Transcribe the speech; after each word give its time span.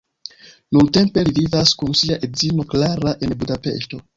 Nuntempe 0.77 1.25
li 1.27 1.35
vivas 1.39 1.75
kun 1.81 1.93
sia 2.01 2.19
edzino 2.29 2.67
Klara 2.73 3.17
en 3.29 3.37
Budapeŝto. 3.45 4.03